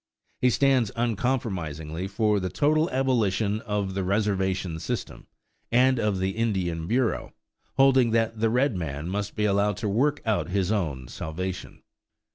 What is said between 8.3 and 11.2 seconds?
the red man must be allowed to work out his own